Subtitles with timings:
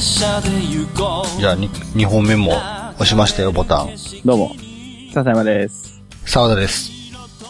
[0.00, 2.52] じゃあ、2本目も
[2.94, 3.90] 押しましたよ、ボタン。
[4.24, 4.52] どうも、
[5.12, 6.02] 笹山です。
[6.24, 6.90] 沢田です。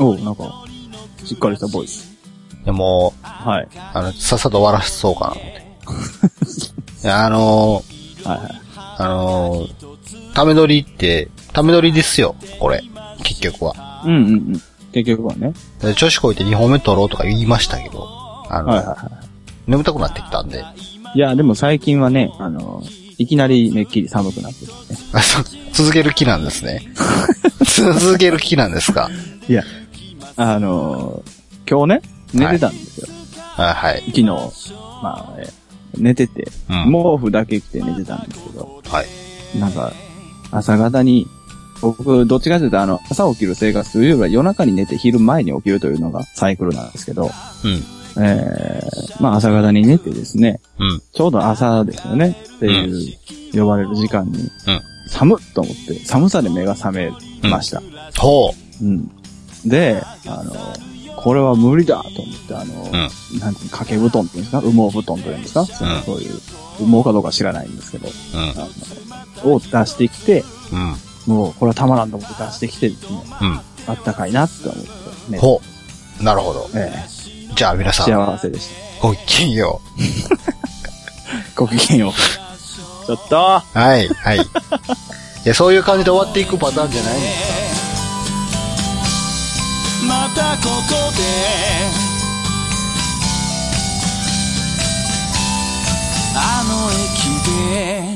[0.00, 0.64] おう、なんか、
[1.26, 2.16] しっかりしたボイス。
[2.64, 3.68] でも、はい。
[3.92, 5.36] あの、さっさと終わらそうか
[7.04, 8.60] なあのー、はいはい。
[8.96, 12.82] あのー、ため撮りって、ため撮りですよ、これ。
[13.24, 14.02] 結局は。
[14.06, 14.62] うんうんうん。
[14.92, 15.52] 結局はね。
[15.82, 18.08] で調子こいて2本目撮ろうとか言いましたけど、
[18.48, 19.10] あの、はいはいは
[19.66, 20.64] 眠たくなってきたんで。
[21.14, 21.18] い。
[21.18, 22.82] いや、でも最近はね、あの、
[23.18, 25.00] いきなりめっきり寒くなってきてね。
[25.12, 26.82] あそ続ける気なんですね。
[27.64, 29.10] 続ける気なんですか？
[29.48, 29.64] いや、
[30.36, 31.22] あの、
[31.68, 32.02] 今日ね、
[32.32, 33.08] 寝てたんですよ。
[33.56, 34.02] あはい。
[34.06, 34.40] 昨日、ま
[35.02, 35.48] あ、え
[35.96, 39.58] 寝てて、うん毛布だけ着て寝てたんですけど、はい。
[39.58, 39.92] なんか、
[40.52, 41.26] 朝方に、
[41.80, 47.30] 僕、どっちかというと、あの、朝起きる生活というよりは夜中に寝て昼前に起きるというのがサイクルなんですけど、
[47.64, 47.84] うん。
[48.18, 51.02] えー、まあ朝方に寝てですね、うん。
[51.12, 53.14] ちょうど朝ですよね、ってい
[53.54, 54.50] う、呼ばれる時間に、うん
[55.10, 57.10] 寒っと思って、寒さで目が覚め
[57.48, 57.80] ました。
[58.18, 58.50] ほ
[58.82, 59.10] うん。
[59.64, 60.54] で、あの、
[61.16, 62.86] これは無理だと思って、あの、う。
[62.86, 62.92] うん。
[62.92, 64.60] なんていうの掛け布団っていうんですか？
[64.60, 66.38] 羽毛布団というんですか、うんそういう、
[66.78, 68.50] 羽毛かどうか知らないんですけど、うん。
[68.50, 68.68] あ
[69.46, 70.76] の、を出してきて、う
[71.30, 71.34] ん。
[71.34, 73.60] もうこれはたまらんと思って出してきてですね、うん。
[73.86, 75.38] あったかいなって思って、ね。
[75.38, 75.62] ほ
[76.20, 76.22] う。
[76.22, 76.68] なるほど。
[76.74, 76.92] え
[77.58, 78.68] じゃあ皆えさん、幸せでし
[79.00, 79.02] た。
[79.02, 79.80] ごきげんよ
[81.56, 82.12] ごきげんよう。
[83.04, 83.78] ちょっとう。
[83.78, 84.38] はい、はい。
[84.38, 84.40] い
[85.42, 87.20] や、そういう感じで終わっていくパターンじゃないの
[90.06, 91.24] またここで
[96.36, 98.07] あの駅で